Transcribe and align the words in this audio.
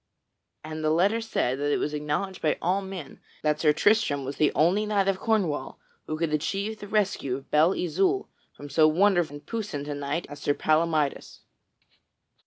And 0.63 0.83
the 0.83 0.89
letter 0.89 1.21
said 1.21 1.59
that 1.59 1.71
it 1.71 1.77
was 1.77 1.93
acknowledged 1.93 2.41
by 2.41 2.57
all 2.59 2.81
men 2.81 3.19
that 3.43 3.59
Sir 3.59 3.71
Tristram 3.71 4.25
was 4.25 4.37
the 4.37 4.51
only 4.55 4.87
knight 4.87 5.07
of 5.07 5.19
Cornwall 5.19 5.77
who 6.07 6.17
could 6.17 6.33
achieve 6.33 6.79
the 6.79 6.87
rescue 6.87 7.35
of 7.37 7.51
Belle 7.51 7.75
Isoult 7.75 8.27
from 8.51 8.67
so 8.67 8.87
wonderful 8.87 9.35
and 9.35 9.45
puissant 9.45 9.87
a 9.87 9.93
knight 9.93 10.25
as 10.27 10.39
Sir 10.41 10.55
Palamydes. 10.55 11.41